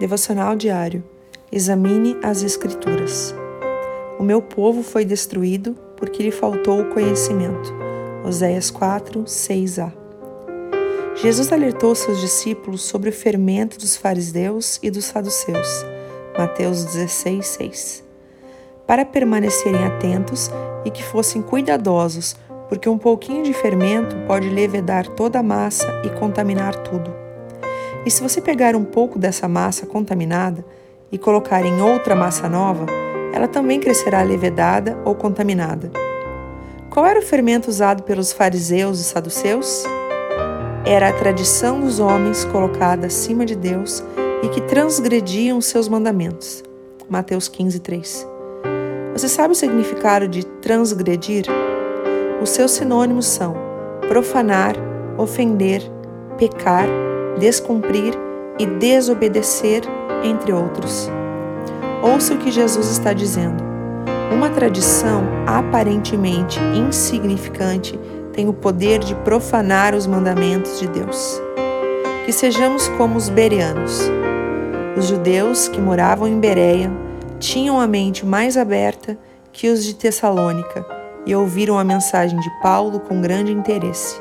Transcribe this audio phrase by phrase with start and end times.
[0.00, 1.04] Devocional diário.
[1.52, 3.34] Examine as Escrituras.
[4.18, 7.70] O meu povo foi destruído porque lhe faltou o conhecimento.
[8.24, 9.92] Oséias 4, 6a.
[11.16, 15.84] Jesus alertou seus discípulos sobre o fermento dos fariseus e dos saduceus.
[16.38, 18.04] Mateus 16, 6.
[18.86, 20.50] Para permanecerem atentos
[20.82, 22.36] e que fossem cuidadosos,
[22.70, 27.29] porque um pouquinho de fermento pode levedar toda a massa e contaminar tudo.
[28.04, 30.64] E se você pegar um pouco dessa massa contaminada
[31.12, 32.86] e colocar em outra massa nova,
[33.32, 35.90] ela também crescerá levedada ou contaminada.
[36.88, 39.84] Qual era o fermento usado pelos fariseus e saduceus?
[40.84, 44.02] Era a tradição dos homens colocada acima de Deus
[44.42, 46.64] e que transgrediam seus mandamentos.
[47.08, 48.26] Mateus 15, 3.
[49.12, 51.44] Você sabe o significado de transgredir?
[52.42, 53.54] Os seus sinônimos são
[54.08, 54.74] profanar,
[55.18, 55.82] ofender,
[56.38, 56.86] pecar,
[57.38, 58.14] descumprir
[58.58, 59.82] e desobedecer,
[60.22, 61.10] entre outros.
[62.02, 63.62] Ouça o que Jesus está dizendo.
[64.32, 67.98] Uma tradição aparentemente insignificante
[68.32, 71.40] tem o poder de profanar os mandamentos de Deus.
[72.24, 74.10] Que sejamos como os bereanos.
[74.96, 76.90] Os judeus que moravam em Bereia
[77.38, 79.18] tinham a mente mais aberta
[79.52, 80.86] que os de Tessalônica
[81.26, 84.20] e ouviram a mensagem de Paulo com grande interesse.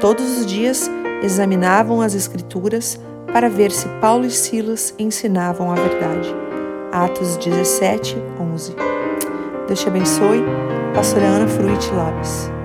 [0.00, 0.90] Todos os dias
[1.22, 2.98] examinavam as Escrituras
[3.32, 6.34] para ver se Paulo e Silas ensinavam a verdade.
[6.92, 8.74] Atos 17, 11.
[9.66, 10.42] Deus te abençoe.
[10.94, 12.59] Pastora Ana Fruit Labs.